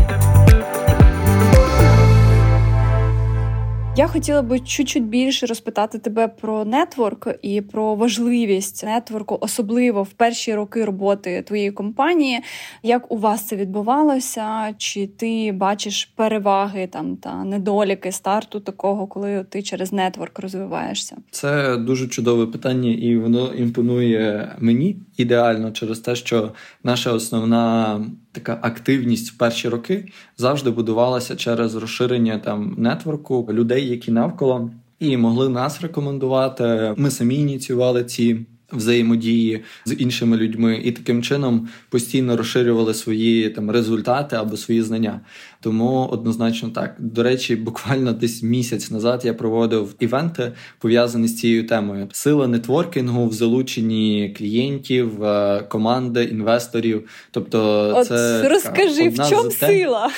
Я 4.00 4.08
хотіла 4.08 4.41
би 4.41 4.60
чуть-чуть 4.60 5.08
більше 5.08 5.46
розпитати 5.46 6.00
тебе 6.00 6.27
про 6.27 6.65
нетворк 6.65 7.27
і 7.41 7.62
про 7.62 7.96
важливість 7.96 8.84
нетворку, 8.86 9.38
особливо 9.41 10.03
в 10.03 10.10
перші 10.10 10.56
роки 10.56 10.86
роботи 10.86 11.44
твоєї 11.48 11.72
компанії. 11.72 12.39
Як 12.84 13.12
у 13.12 13.18
вас 13.18 13.48
це 13.48 13.56
відбувалося? 13.56 14.74
Чи 14.77 15.08
ти 15.08 15.51
бачиш 15.51 16.06
переваги 16.15 16.88
там 16.88 17.15
та 17.15 17.44
недоліки 17.44 18.12
старту 18.12 18.60
такого, 18.60 19.08
коли 19.08 19.46
ти 19.50 19.62
через 19.62 19.94
нетворк 19.94 20.39
розвиваєшся? 20.39 21.18
Це 21.32 21.77
дуже 21.77 22.08
чудове 22.08 22.46
питання, 22.46 22.91
і 22.91 23.18
воно 23.18 23.53
імпонує 23.53 24.56
мені 24.60 24.98
ідеально 25.19 25.71
через 25.71 25.99
те, 25.99 26.15
що 26.15 26.51
наша 26.83 27.11
основна 27.11 28.01
така 28.31 28.59
активність 28.61 29.31
в 29.31 29.38
перші 29.38 29.69
роки 29.69 30.11
завжди 30.38 30.69
будувалася 30.69 31.35
через 31.35 31.75
розширення 31.75 32.38
там 32.38 32.75
нетворку 32.77 33.47
людей, 33.51 33.89
які 33.89 34.11
навколо 34.11 34.71
і 34.99 35.17
могли 35.17 35.49
нас 35.49 35.81
рекомендувати. 35.81 36.93
Ми 36.97 37.11
самі 37.11 37.35
ініціювали 37.35 38.03
ці 38.03 38.45
взаємодії 38.71 39.63
з 39.85 39.93
іншими 39.93 40.38
людьми, 40.38 40.81
і 40.83 40.91
таким 40.91 41.23
чином 41.23 41.69
постійно 41.89 42.38
розширювали 42.38 42.93
свої 42.93 43.49
там 43.49 43.71
результати 43.71 44.35
або 44.35 44.57
свої 44.57 44.81
знання. 44.81 45.21
Тому 45.62 46.08
однозначно 46.12 46.70
так. 46.70 46.96
До 47.00 47.24
речі, 47.24 47.56
буквально 47.56 48.13
десь 48.13 48.44
місяць 48.44 48.92
назад 48.92 49.22
я 49.25 49.34
проводив 49.34 49.96
івенти 50.00 50.51
пов'язані 50.80 51.28
з 51.28 51.38
цією 51.38 51.68
темою. 51.68 52.08
Сила 52.12 52.48
нетворкінгу 52.48 53.28
в 53.28 53.34
залученні 53.34 54.36
клієнтів, 54.38 55.24
е, 55.24 55.66
команди, 55.70 56.24
інвесторів. 56.24 57.10
Тобто, 57.32 57.94
От 57.96 58.08
це 58.08 58.50
розкажи, 58.50 59.10
в 59.10 59.30
чому 59.30 59.51
сила? 59.51 60.10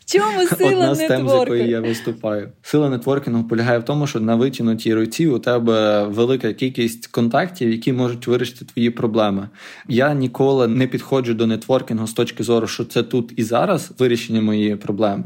В 0.00 0.12
чому 0.12 0.46
сила 0.58 0.94
з 0.94 0.98
тем, 0.98 1.28
з 1.28 1.32
якої 1.32 1.68
я 1.68 1.80
виступаю. 1.80 2.48
Сила 2.62 2.88
нетворкінгу 2.88 3.44
полягає 3.44 3.78
в 3.78 3.84
тому, 3.84 4.06
що 4.06 4.20
на 4.20 4.36
витягнутій 4.36 4.94
руці 4.94 5.26
у 5.26 5.38
тебе 5.38 6.04
велика 6.04 6.52
кількість 6.52 7.06
контактів, 7.06 7.70
які 7.70 7.92
можуть 7.92 8.26
вирішити 8.26 8.64
твої 8.64 8.90
проблеми. 8.90 9.48
Я 9.88 10.14
ніколи 10.14 10.68
не 10.68 10.86
підходжу 10.86 11.32
до 11.32 11.46
нетворкінгу 11.46 12.06
з 12.06 12.12
точки 12.12 12.42
зору, 12.42 12.66
що 12.66 12.84
це 12.84 13.02
тут 13.02 13.32
і 13.36 13.42
зараз 13.42 13.92
вирішення 14.10 14.42
моєї 14.42 14.76
проблеми. 14.76 15.24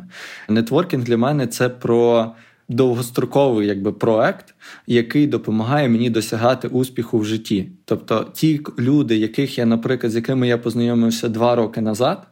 Нетворкінг 0.49 1.05
для 1.05 1.17
мене 1.17 1.47
це 1.47 1.69
про. 1.69 2.33
Довгостроковий 2.69 3.67
якби 3.67 3.93
проект, 3.93 4.55
який 4.87 5.27
допомагає 5.27 5.89
мені 5.89 6.11
досягати 6.11 6.69
успіху 6.69 7.19
в 7.19 7.25
житті. 7.25 7.69
Тобто, 7.85 8.31
ті 8.35 8.61
люди, 8.79 9.17
яких 9.17 9.59
я, 9.59 9.67
наприклад, 9.67 10.13
з 10.13 10.17
якими 10.17 10.49
я 10.49 10.59
познайомився 10.59 11.29
два 11.29 11.55
роки 11.55 11.81
назад, 11.81 12.27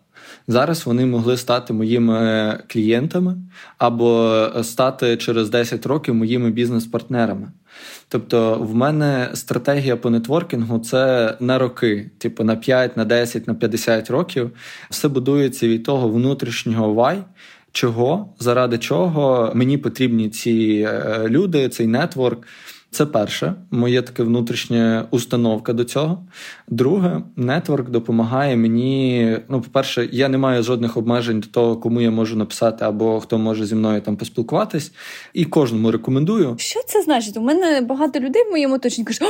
зараз 0.48 0.86
вони 0.86 1.06
могли 1.06 1.36
стати 1.36 1.72
моїми 1.72 2.58
клієнтами 2.68 3.36
або 3.78 4.46
стати 4.62 5.16
через 5.16 5.50
10 5.50 5.86
років 5.86 6.14
моїми 6.14 6.50
бізнес-партнерами. 6.50 7.48
Тобто, 8.08 8.54
в 8.54 8.74
мене 8.74 9.30
стратегія 9.34 9.96
по 9.96 10.10
нетворкінгу 10.10 10.78
це 10.78 11.34
на 11.40 11.58
роки, 11.58 12.10
типу 12.18 12.44
на 12.44 12.56
5, 12.56 12.96
на 12.96 13.04
10, 13.04 13.48
на 13.48 13.54
50 13.54 14.10
років. 14.10 14.50
Все 14.90 15.08
будується 15.08 15.68
від 15.68 15.84
того 15.84 16.08
внутрішнього 16.08 16.94
вай. 16.94 17.18
Чого, 17.72 18.34
заради 18.38 18.78
чого 18.78 19.52
мені 19.54 19.78
потрібні 19.78 20.30
ці 20.30 20.86
е, 20.90 21.26
люди, 21.28 21.68
цей 21.68 21.86
нетворк. 21.86 22.46
Це 22.92 23.06
перше, 23.06 23.54
моє 23.70 24.02
таке 24.02 24.22
внутрішня 24.22 25.06
установка 25.11 25.72
до 25.72 25.84
цього. 25.84 26.25
Друге, 26.68 27.20
нетворк 27.37 27.90
допомагає 27.90 28.56
мені. 28.56 29.38
Ну, 29.49 29.61
по-перше, 29.61 30.08
я 30.12 30.28
не 30.28 30.38
маю 30.38 30.62
жодних 30.62 30.96
обмежень 30.96 31.40
до 31.40 31.46
того, 31.46 31.76
кому 31.76 32.00
я 32.00 32.11
можу 32.11 32.37
написати, 32.37 32.84
або 32.84 33.20
хто 33.20 33.38
може 33.38 33.66
зі 33.66 33.75
мною 33.75 34.00
там 34.00 34.16
поспілкуватись. 34.16 34.92
І 35.32 35.44
кожному 35.44 35.90
рекомендую. 35.90 36.56
Що 36.58 36.80
це 36.87 37.02
значить? 37.02 37.37
У 37.37 37.40
мене 37.40 37.80
багато 37.80 38.20
людей 38.20 38.42
в 38.49 38.50
моєму 38.50 38.75
оточенні 38.75 39.04
кажуть, 39.04 39.22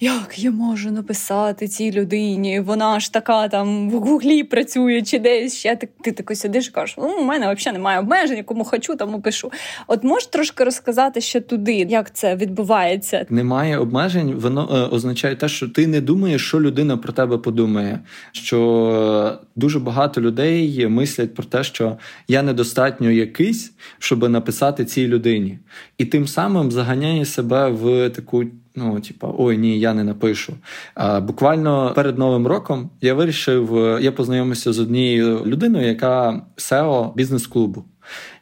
як 0.00 0.38
я 0.38 0.50
можу 0.50 0.90
написати 0.90 1.68
цій 1.68 1.92
людині? 1.92 2.60
Вона 2.60 3.00
ж 3.00 3.12
така 3.12 3.48
там 3.48 3.90
в 3.90 3.92
гуглі 3.92 4.44
працює 4.44 5.02
чи 5.02 5.18
десь 5.18 5.56
ще 5.56 5.76
ти, 5.76 5.88
ти 6.00 6.12
такий 6.12 6.36
сидиш 6.36 6.68
і 6.68 6.70
кажеш, 6.70 6.96
ну, 6.98 7.16
у 7.20 7.24
мене 7.24 7.54
взагалі 7.54 7.78
немає 7.78 7.98
обмежень, 7.98 8.44
кому 8.44 8.64
хочу, 8.64 8.96
тому 8.96 9.20
пишу. 9.20 9.52
От 9.86 10.04
можеш 10.04 10.26
трошки 10.26 10.64
розказати 10.64 11.20
ще 11.20 11.40
туди, 11.40 11.74
як 11.74 12.14
це 12.14 12.36
відбувається? 12.36 13.07
Це 13.08 13.26
немає 13.30 13.78
обмежень. 13.78 14.34
Воно 14.34 14.68
е, 14.72 14.94
означає 14.94 15.36
те, 15.36 15.48
що 15.48 15.68
ти 15.68 15.86
не 15.86 16.00
думаєш, 16.00 16.46
що 16.46 16.60
людина 16.60 16.96
про 16.96 17.12
тебе 17.12 17.38
подумає. 17.38 18.00
Що 18.32 19.38
дуже 19.56 19.78
багато 19.78 20.20
людей 20.20 20.88
мислять 20.88 21.34
про 21.34 21.44
те, 21.44 21.64
що 21.64 21.96
я 22.28 22.42
недостатньо 22.42 23.10
якийсь, 23.10 23.72
щоб 23.98 24.28
написати 24.28 24.84
цій 24.84 25.06
людині, 25.06 25.58
і 25.98 26.04
тим 26.04 26.26
самим 26.26 26.70
заганяє 26.70 27.24
себе 27.24 27.68
в 27.68 28.10
таку. 28.10 28.44
Ну, 28.76 29.00
типа, 29.00 29.34
ой, 29.38 29.58
ні, 29.58 29.80
я 29.80 29.94
не 29.94 30.04
напишу. 30.04 30.54
А, 30.94 31.20
Буквально 31.20 31.92
перед 31.94 32.18
новим 32.18 32.46
роком 32.46 32.90
я 33.00 33.14
вирішив, 33.14 33.98
я 34.00 34.12
познайомився 34.12 34.72
з 34.72 34.78
однією 34.78 35.42
людиною, 35.46 35.86
яка 35.86 36.42
SEO 36.56 37.14
бізнес-клубу. 37.14 37.84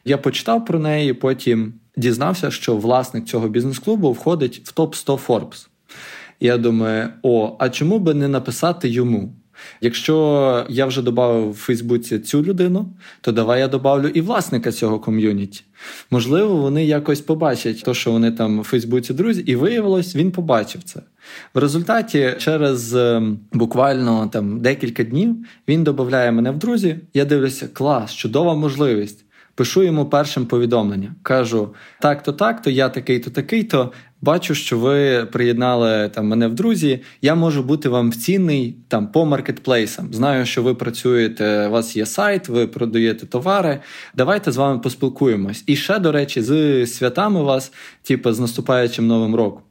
Я 0.05 0.17
почитав 0.17 0.65
про 0.65 0.79
неї, 0.79 1.13
потім 1.13 1.73
дізнався, 1.97 2.51
що 2.51 2.77
власник 2.77 3.25
цього 3.25 3.47
бізнес-клубу 3.47 4.11
входить 4.11 4.61
в 4.63 4.71
топ 4.71 4.95
100 4.95 5.19
Forbes. 5.27 5.67
Я 6.39 6.57
думаю, 6.57 7.09
о, 7.23 7.55
а 7.59 7.69
чому 7.69 7.99
би 7.99 8.13
не 8.13 8.27
написати 8.27 8.89
йому? 8.89 9.33
Якщо 9.81 10.65
я 10.69 10.85
вже 10.85 11.01
додав 11.01 11.51
в 11.51 11.55
Фейсбуці 11.55 12.19
цю 12.19 12.43
людину, 12.43 12.93
то 13.21 13.31
давай 13.31 13.59
я 13.59 13.67
додавлю 13.67 14.07
і 14.07 14.21
власника 14.21 14.71
цього 14.71 14.99
ком'юніті. 14.99 15.63
Можливо, 16.11 16.55
вони 16.55 16.85
якось 16.85 17.21
побачать 17.21 17.83
то, 17.83 17.93
що 17.93 18.11
вони 18.11 18.31
там 18.31 18.61
в 18.61 18.63
Фейсбуці 18.63 19.13
друзі, 19.13 19.41
і 19.41 19.55
виявилось, 19.55 20.15
він 20.15 20.31
побачив 20.31 20.83
це. 20.83 21.01
В 21.53 21.59
результаті, 21.59 22.33
через 22.37 22.95
ем, 22.95 23.39
буквально 23.53 24.27
там 24.27 24.59
декілька 24.59 25.03
днів 25.03 25.35
він 25.67 25.83
додає 25.83 26.31
мене 26.31 26.51
в 26.51 26.57
друзі. 26.57 26.99
Я 27.13 27.25
дивлюся, 27.25 27.67
клас, 27.67 28.13
чудова 28.13 28.55
можливість. 28.55 29.26
Пишу 29.57 29.83
йому 29.83 30.05
першим 30.05 30.45
повідомлення. 30.45 31.15
Кажу: 31.23 31.73
так-то, 32.01 32.33
так-то, 32.33 32.69
я 32.69 32.89
такий-то, 32.89 33.29
такий-то. 33.29 33.91
Бачу, 34.21 34.55
що 34.55 34.79
ви 34.79 35.25
приєднали 35.31 36.09
там 36.09 36.27
мене 36.27 36.47
в 36.47 36.53
друзі. 36.53 36.99
Я 37.21 37.35
можу 37.35 37.63
бути 37.63 37.89
вам 37.89 38.11
цінний 38.11 38.77
там 38.87 39.07
по 39.11 39.25
маркетплейсам. 39.25 40.13
Знаю, 40.13 40.45
що 40.45 40.63
ви 40.63 40.75
працюєте, 40.75 41.67
у 41.67 41.71
вас 41.71 41.97
є 41.97 42.05
сайт, 42.05 42.49
ви 42.49 42.67
продаєте 42.67 43.25
товари. 43.25 43.79
Давайте 44.15 44.51
з 44.51 44.57
вами 44.57 44.79
поспілкуємось. 44.79 45.63
І 45.67 45.75
ще, 45.75 45.99
до 45.99 46.11
речі, 46.11 46.41
з 46.41 46.87
святами 46.87 47.43
вас, 47.43 47.71
типу, 48.03 48.31
з 48.31 48.39
наступаючим 48.39 49.07
новим 49.07 49.35
роком. 49.35 49.61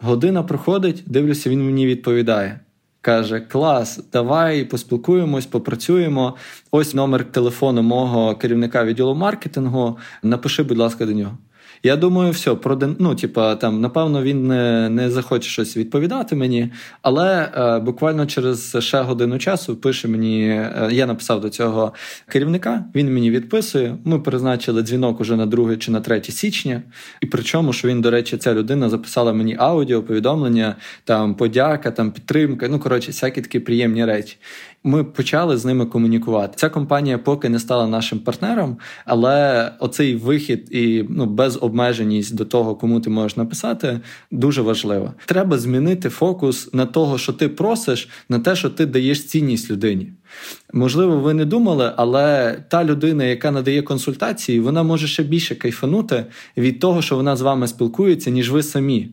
Година 0.00 0.42
проходить, 0.42 1.02
дивлюся, 1.06 1.50
він 1.50 1.66
мені 1.66 1.86
відповідає 1.86 2.60
каже: 3.06 3.40
Клас, 3.40 4.00
давай 4.12 4.64
поспілкуємось, 4.64 5.46
попрацюємо. 5.46 6.36
Ось 6.70 6.94
номер 6.94 7.24
телефону 7.24 7.82
мого 7.82 8.34
керівника 8.34 8.84
відділу 8.84 9.14
маркетингу. 9.14 9.98
Напиши, 10.22 10.62
будь 10.62 10.78
ласка, 10.78 11.06
до 11.06 11.12
нього. 11.12 11.38
Я 11.82 11.96
думаю, 11.96 12.32
все, 12.32 12.54
про 12.54 12.78
ну, 12.98 13.14
типа, 13.14 13.56
там, 13.56 13.80
напевно, 13.80 14.22
він 14.22 14.46
не 14.46 14.88
не 14.88 15.10
захоче 15.10 15.50
щось 15.50 15.76
відповідати 15.76 16.36
мені, 16.36 16.72
але 17.02 17.52
е, 17.56 17.78
буквально 17.78 18.26
через 18.26 18.76
ще 18.80 19.00
годину 19.00 19.38
часу 19.38 19.76
пише 19.76 20.08
мені, 20.08 20.48
е, 20.48 20.88
я 20.92 21.06
написав 21.06 21.40
до 21.40 21.48
цього 21.48 21.92
керівника, 22.28 22.84
він 22.94 23.14
мені 23.14 23.30
відписує. 23.30 23.96
Ми 24.04 24.18
призначили 24.18 24.82
дзвінок 24.82 25.20
уже 25.20 25.36
на 25.36 25.46
2 25.46 25.76
чи 25.76 25.90
на 25.90 26.00
3 26.00 26.22
січня. 26.22 26.82
І 27.20 27.26
причому, 27.26 27.72
що 27.72 27.88
він, 27.88 28.00
до 28.00 28.10
речі, 28.10 28.36
ця 28.36 28.54
людина 28.54 28.88
записала 28.88 29.32
мені 29.32 29.56
аудіо, 29.58 30.02
повідомлення, 30.02 30.76
там 31.04 31.34
подяка, 31.34 31.90
там 31.90 32.10
підтримка. 32.10 32.68
Ну, 32.68 32.78
коротше, 32.78 33.10
всякі 33.10 33.40
такі 33.40 33.60
приємні 33.60 34.04
речі 34.04 34.36
ми 34.86 35.04
почали 35.04 35.56
з 35.56 35.64
ними 35.64 35.86
комунікувати. 35.86 36.52
Ця 36.56 36.68
компанія 36.68 37.18
поки 37.18 37.48
не 37.48 37.58
стала 37.58 37.86
нашим 37.86 38.18
партнером, 38.18 38.78
але 39.04 39.72
оцей 39.80 40.16
вихід 40.16 40.68
і 40.70 41.04
ну 41.08 41.26
безобмеженість 41.26 42.34
до 42.34 42.44
того, 42.44 42.74
кому 42.74 43.00
ти 43.00 43.10
можеш 43.10 43.36
написати, 43.36 44.00
дуже 44.30 44.62
важливо. 44.62 45.14
Треба 45.26 45.58
змінити 45.58 46.08
фокус 46.08 46.74
на 46.74 46.86
того, 46.86 47.18
що 47.18 47.32
ти 47.32 47.48
просиш, 47.48 48.08
на 48.28 48.38
те, 48.38 48.56
що 48.56 48.70
ти 48.70 48.86
даєш 48.86 49.26
цінність 49.26 49.70
людині. 49.70 50.12
Можливо, 50.72 51.16
ви 51.16 51.34
не 51.34 51.44
думали, 51.44 51.92
але 51.96 52.56
та 52.68 52.84
людина, 52.84 53.24
яка 53.24 53.50
надає 53.50 53.82
консультації, 53.82 54.60
вона 54.60 54.82
може 54.82 55.06
ще 55.06 55.22
більше 55.22 55.54
кайфанути 55.54 56.26
від 56.56 56.80
того, 56.80 57.02
що 57.02 57.16
вона 57.16 57.36
з 57.36 57.40
вами 57.40 57.68
спілкується, 57.68 58.30
ніж 58.30 58.50
ви 58.50 58.62
самі. 58.62 59.08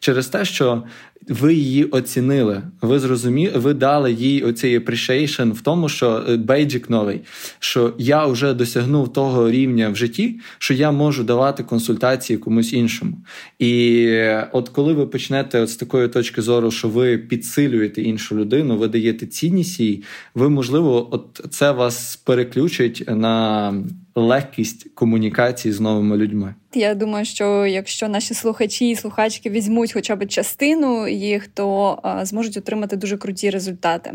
Через 0.00 0.26
те, 0.26 0.44
що 0.44 0.82
ви 1.28 1.54
її 1.54 1.84
оцінили. 1.84 2.62
Ви 2.82 2.98
зрозуміли, 2.98 3.58
ви 3.58 3.74
дали 3.74 4.12
їй 4.12 4.42
оцей 4.42 4.78
appreciation 4.78 5.52
в 5.52 5.60
тому, 5.60 5.88
що 5.88 6.24
е, 6.28 6.36
бейджик 6.36 6.90
новий, 6.90 7.20
що 7.58 7.94
я 7.98 8.26
вже 8.26 8.54
досягнув 8.54 9.12
того 9.12 9.50
рівня 9.50 9.88
в 9.88 9.96
житті, 9.96 10.40
що 10.58 10.74
я 10.74 10.90
можу 10.90 11.24
давати 11.24 11.62
консультації 11.62 12.38
комусь 12.38 12.72
іншому. 12.72 13.16
І 13.58 14.04
е, 14.08 14.48
от 14.52 14.68
коли 14.68 14.92
ви 14.92 15.06
почнете 15.06 15.60
от 15.60 15.70
з 15.70 15.76
такої 15.76 16.08
точки 16.08 16.42
зору, 16.42 16.70
що 16.70 16.88
ви 16.88 17.18
підсилюєте 17.18 18.02
іншу 18.02 18.36
людину, 18.36 18.76
ви 18.78 18.88
даєте 18.88 19.26
цінність 19.26 19.80
їй, 19.80 20.02
ви 20.34 20.48
можливо, 20.48 21.08
от 21.10 21.40
це 21.50 21.70
вас 21.70 22.16
переключить 22.16 23.04
на 23.08 23.74
легкість 24.20 24.86
комунікації 24.94 25.72
з 25.72 25.80
новими 25.80 26.16
людьми. 26.16 26.54
Я 26.74 26.94
думаю, 26.94 27.24
що 27.24 27.66
якщо 27.66 28.08
наші 28.08 28.34
слухачі 28.34 28.90
і 28.90 28.96
слухачки 28.96 29.50
візьмуть 29.50 29.92
хоча 29.92 30.16
б 30.16 30.26
частину 30.26 31.08
їх, 31.08 31.48
то 31.48 31.98
зможуть 32.22 32.56
отримати 32.56 32.96
дуже 32.96 33.16
круті 33.16 33.50
результати. 33.50 34.12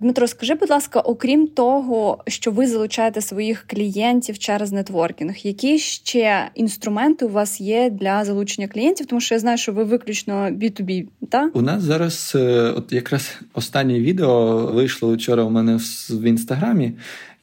Дмитро, 0.00 0.26
скажи, 0.26 0.54
будь 0.54 0.70
ласка, 0.70 1.00
окрім 1.00 1.46
того, 1.46 2.18
що 2.26 2.50
ви 2.50 2.66
залучаєте 2.66 3.20
своїх 3.20 3.64
клієнтів 3.66 4.38
через 4.38 4.72
нетворкінг, 4.72 5.34
які 5.42 5.78
ще 5.78 6.50
інструменти 6.54 7.24
у 7.24 7.28
вас 7.28 7.60
є 7.60 7.90
для 7.90 8.24
залучення 8.24 8.68
клієнтів? 8.68 9.06
Тому 9.06 9.20
що 9.20 9.34
я 9.34 9.38
знаю, 9.38 9.58
що 9.58 9.72
ви 9.72 9.84
виключно 9.84 10.34
B2B, 10.34 11.06
так? 11.30 11.56
У 11.56 11.62
нас 11.62 11.82
зараз, 11.82 12.32
е, 12.34 12.72
от 12.76 12.92
якраз 12.92 13.40
останнє 13.54 14.00
відео 14.00 14.66
вийшло 14.66 15.14
вчора 15.14 15.42
у 15.42 15.50
мене 15.50 15.78
в 16.10 16.22
інстаграмі 16.22 16.92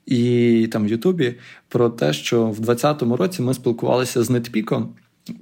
і 0.10 0.68
там 0.72 0.86
в 0.86 0.90
Ютубі 0.90 1.36
про 1.68 1.90
те, 1.90 2.14
що 2.14 2.46
в 2.46 2.60
2020 2.60 3.02
році 3.20 3.42
ми 3.42 3.54
спілкувалися 3.54 4.24
з 4.24 4.30
Нетпіком. 4.30 4.96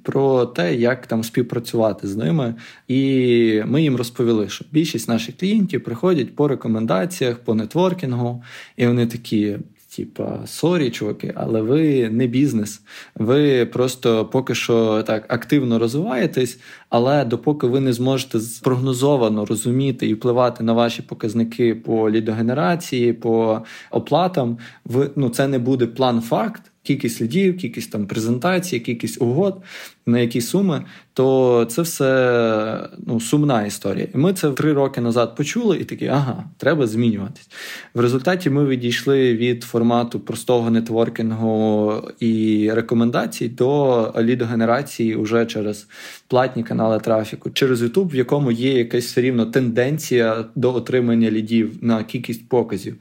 Про 0.04 0.46
те, 0.46 0.76
як 0.76 1.08
там 1.08 1.24
співпрацювати 1.24 2.08
з 2.08 2.16
ними, 2.16 2.56
і 2.88 3.64
ми 3.66 3.82
їм 3.82 3.96
розповіли, 3.96 4.50
що 4.50 4.66
більшість 4.72 5.08
наших 5.08 5.38
клієнтів 5.38 5.84
приходять 5.84 6.36
по 6.36 6.48
рекомендаціях, 6.48 7.40
по 7.40 7.56
нетворкінгу, 7.56 8.44
і 8.78 8.88
вони 8.88 9.08
такі: 9.08 9.58
Типа, 9.98 10.40
sorry, 10.46 10.90
чуваки, 10.90 11.34
але 11.36 11.62
ви 11.62 12.10
не 12.10 12.28
бізнес. 12.28 12.82
Ви 13.16 13.66
просто 13.66 14.26
поки 14.26 14.56
що 14.56 15.04
так 15.04 15.34
активно 15.34 15.80
розвиваєтесь, 15.80 16.60
але 16.90 17.26
допоки 17.26 17.68
ви 17.68 17.80
не 17.80 17.94
зможете 17.94 18.40
спрогнозовано 18.40 19.46
розуміти 19.46 20.08
і 20.08 20.14
впливати 20.14 20.64
на 20.64 20.74
ваші 20.74 21.02
показники 21.02 21.76
по 21.76 22.12
лідогенерації, 22.12 23.14
по 23.14 23.62
оплатам, 23.92 24.58
ви 24.86 25.12
ну 25.16 25.30
це 25.30 25.48
не 25.48 25.60
буде 25.60 25.88
план-факт 25.88 26.72
кількість 26.84 27.18
слідів, 27.18 27.58
кількість 27.58 27.92
там 27.92 28.08
презентацій, 28.08 28.80
кількість 28.80 29.22
угод, 29.22 29.62
на 30.08 30.20
які 30.20 30.42
суми, 30.42 30.84
то 31.14 31.66
це 31.70 31.82
все 31.82 32.90
ну, 33.08 33.20
сумна 33.20 33.66
історія. 33.66 34.08
І 34.16 34.18
ми 34.18 34.34
це 34.34 34.52
три 34.52 34.74
роки 34.74 35.02
назад 35.02 35.36
почули 35.36 35.78
і 35.78 35.84
такі, 35.84 36.08
ага, 36.08 36.44
треба 36.58 36.88
змінюватись. 36.88 37.50
В 37.94 38.00
результаті 38.00 38.50
ми 38.50 38.66
відійшли 38.66 39.36
від 39.36 39.64
формату 39.64 40.20
простого 40.20 40.70
нетворкінгу 40.70 41.94
і 42.20 42.70
рекомендацій 42.74 43.50
до 43.50 44.14
лідогенерації 44.20 45.16
уже 45.16 45.46
через 45.46 45.88
платні 46.28 46.64
канали 46.64 47.00
трафіку, 47.00 47.50
через 47.50 47.84
YouTube, 47.84 48.10
в 48.10 48.16
якому 48.16 48.52
є 48.52 48.78
якась 48.78 49.06
все 49.06 49.22
рівно 49.22 49.46
тенденція 49.46 50.46
до 50.56 50.74
отримання 50.74 51.32
лідів 51.32 51.78
на 51.82 52.04
кількість 52.04 52.50
показів. 52.50 52.96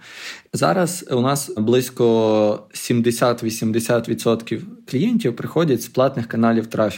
Зараз 0.53 1.07
у 1.11 1.21
нас 1.21 1.51
близько 1.57 2.05
70-80% 2.75 4.61
клієнтів 4.91 5.37
приходять 5.37 5.83
з 5.83 5.89
платних 5.89 6.27
каналів 6.27 6.67
трафіку. 6.67 6.96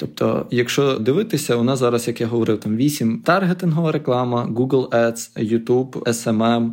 Тобто, 0.00 0.46
якщо 0.50 0.98
дивитися, 0.98 1.56
у 1.56 1.62
нас 1.62 1.78
зараз, 1.78 2.08
як 2.08 2.20
я 2.20 2.26
говорив, 2.26 2.60
там 2.60 2.76
8 2.76 3.22
таргетингова 3.24 3.92
реклама, 3.92 4.48
Google 4.56 4.88
Ads, 4.88 5.50
YouTube, 5.50 5.90
SMM, 5.90 6.70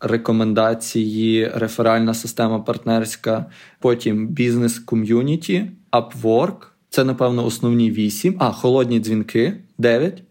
рекомендації, 0.00 1.50
реферальна 1.54 2.14
система 2.14 2.58
партнерська, 2.58 3.46
потім 3.78 4.28
бізнес-ком'юніті, 4.28 5.70
Upwork. 5.92 6.66
Це, 6.90 7.04
напевно, 7.04 7.44
основні 7.46 7.90
8, 7.90 8.36
а 8.38 8.52
холодні 8.52 9.00
дзвінки 9.00 9.56
9. 9.78 10.22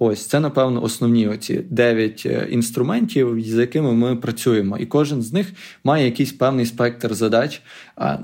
Ось 0.00 0.26
це, 0.26 0.40
напевно, 0.40 0.82
основні 0.82 1.28
оці 1.28 1.60
дев'ять 1.70 2.22
е, 2.26 2.48
інструментів, 2.50 3.40
з 3.40 3.54
якими 3.54 3.92
ми 3.92 4.16
працюємо, 4.16 4.78
і 4.78 4.86
кожен 4.86 5.22
з 5.22 5.32
них 5.32 5.52
має 5.84 6.04
якийсь 6.04 6.32
певний 6.32 6.66
спектр 6.66 7.14
задач. 7.14 7.62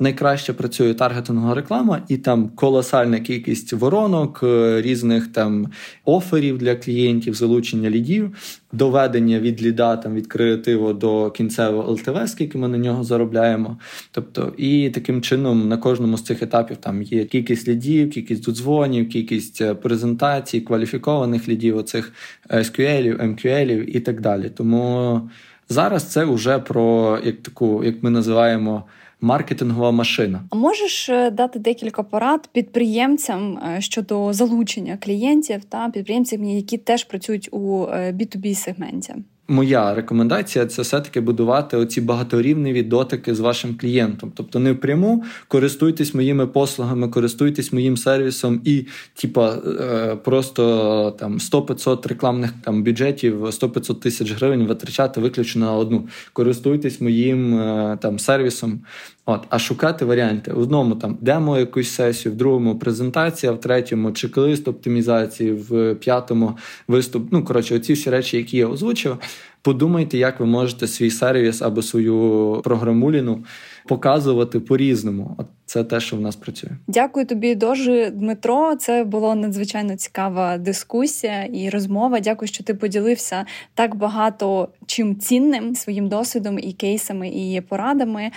Найкраще 0.00 0.52
працює 0.52 0.94
таргетингова 0.94 1.54
реклама, 1.54 2.02
і 2.08 2.16
там 2.16 2.48
колосальна 2.48 3.20
кількість 3.20 3.72
воронок, 3.72 4.40
е, 4.42 4.82
різних 4.82 5.26
там 5.26 5.66
оферів 6.04 6.58
для 6.58 6.76
клієнтів, 6.76 7.34
залучення 7.34 7.90
лідів, 7.90 8.36
доведення 8.74 9.40
від 9.40 9.62
ліда 9.62 9.96
там 9.96 10.14
від 10.14 10.26
креативу 10.26 10.92
до 10.92 11.30
кінцевого 11.30 11.92
ЛТВ, 11.92 12.28
скільки 12.28 12.58
ми 12.58 12.68
на 12.68 12.78
нього 12.78 13.04
заробляємо. 13.04 13.78
Тобто, 14.10 14.52
і 14.56 14.90
таким 14.90 15.22
чином 15.22 15.68
на 15.68 15.76
кожному 15.76 16.16
з 16.16 16.22
цих 16.22 16.42
етапів 16.42 16.76
там 16.76 17.02
є 17.02 17.24
кількість 17.24 17.68
лідів, 17.68 18.10
кількість 18.10 18.44
додзвонів, 18.44 19.08
кількість 19.08 19.60
е, 19.60 19.74
презентацій, 19.74 20.60
кваліфікованих 20.60 21.48
лідів, 21.48 21.76
оцих 21.76 22.12
SQL, 22.50 23.34
MQL 23.34 23.82
і 23.82 24.00
так 24.00 24.20
далі. 24.20 24.50
Тому 24.56 25.20
зараз 25.68 26.04
це 26.04 26.24
вже 26.24 26.58
про 26.58 27.18
як 27.24 27.42
таку, 27.42 27.84
як 27.84 28.02
ми 28.02 28.10
називаємо 28.10 28.84
маркетингова 29.20 29.90
машина. 29.90 30.42
А 30.50 30.56
можеш 30.56 31.08
е, 31.08 31.30
дати 31.30 31.58
декілька 31.58 32.02
порад 32.02 32.48
підприємцям 32.52 33.58
е, 33.58 33.80
щодо 33.80 34.32
залучення 34.32 34.96
клієнтів 34.96 35.64
та 35.64 35.90
підприємців, 35.90 36.44
які 36.44 36.78
теж 36.78 37.04
працюють 37.04 37.48
у 37.52 37.82
B2B 37.86 38.50
е, 38.50 38.54
сегменті? 38.54 39.14
Моя 39.48 39.94
рекомендація 39.94 40.66
це 40.66 40.82
все-таки 40.82 41.20
будувати 41.20 41.76
оці 41.76 42.00
багаторівневі 42.00 42.82
дотики 42.82 43.34
з 43.34 43.40
вашим 43.40 43.76
клієнтом. 43.78 44.32
Тобто 44.34 44.58
не 44.58 44.72
впряму 44.72 45.24
користуйтесь 45.48 46.14
моїми 46.14 46.46
послугами, 46.46 47.08
користуйтесь 47.08 47.72
моїм 47.72 47.96
сервісом 47.96 48.60
і, 48.64 48.86
типа, 49.14 49.54
е, 49.80 50.16
просто 50.16 51.16
там 51.18 51.38
100-500 51.38 52.08
рекламних 52.08 52.50
там 52.64 52.82
бюджетів, 52.82 53.46
100-500 53.46 54.00
тисяч 54.00 54.32
гривень 54.32 54.66
витрачати 54.66 55.20
виключно 55.20 55.66
на 55.66 55.72
одну. 55.72 56.08
Користуйтесь 56.32 57.00
моїм 57.00 57.58
е, 57.58 57.98
там 58.02 58.18
сервісом. 58.18 58.80
От, 59.26 59.46
а 59.48 59.58
шукати 59.58 60.04
варіанти. 60.04 60.52
В 60.52 60.58
одному 60.58 60.94
там 60.94 61.18
демо 61.20 61.58
якусь 61.58 61.90
сесію, 61.90 62.32
в 62.32 62.36
другому 62.36 62.78
презентація, 62.78 63.52
в 63.52 63.60
третьому 63.60 64.12
чек-лист 64.12 64.68
оптимізації, 64.68 65.52
в 65.52 65.94
п'ятому 65.94 66.56
виступ. 66.88 67.28
Ну, 67.30 67.44
коротше, 67.44 67.76
оці 67.76 67.92
всі 67.92 68.10
речі, 68.10 68.36
які 68.36 68.56
я 68.56 68.66
озвучив. 68.66 69.18
Подумайте, 69.62 70.18
як 70.18 70.40
ви 70.40 70.46
можете 70.46 70.86
свій 70.86 71.10
сервіс 71.10 71.62
або 71.62 71.82
свою 71.82 72.60
програмуліну 72.64 73.44
показувати 73.88 74.60
по-різному. 74.60 75.34
От 75.38 75.46
це 75.66 75.84
те, 75.84 76.00
що 76.00 76.16
в 76.16 76.20
нас 76.20 76.36
працює. 76.36 76.70
Дякую 76.86 77.26
тобі, 77.26 77.54
дуже 77.54 78.10
Дмитро. 78.10 78.76
Це 78.76 79.04
була 79.04 79.34
надзвичайно 79.34 79.96
цікава 79.96 80.58
дискусія 80.58 81.44
і 81.44 81.70
розмова. 81.70 82.20
Дякую, 82.20 82.48
що 82.48 82.64
ти 82.64 82.74
поділився 82.74 83.46
так 83.74 83.94
багато 83.94 84.68
чим 84.86 85.16
цінним 85.16 85.74
своїм 85.74 86.08
досвідом 86.08 86.58
і 86.58 86.72
кейсами 86.72 87.28
і 87.28 87.60
порадами. 87.68 88.30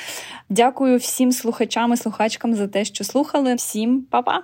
Дякую 0.49 0.97
всім 0.97 1.31
слухачам 1.31 1.93
і 1.93 1.97
слухачкам 1.97 2.53
за 2.53 2.67
те, 2.67 2.86
що 2.86 3.03
слухали. 3.03 3.55
Всім 3.55 4.01
па-па! 4.10 4.41